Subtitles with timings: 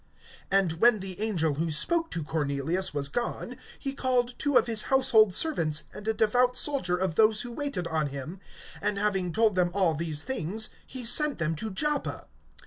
[0.51, 4.85] (7)And when the angel who spoke to Cornelius was gone, he called two of his
[4.89, 8.39] household servants, and a devout soldier of those who waited on him;
[8.81, 12.25] (8)and having told them all these things, he sent them to Joppa.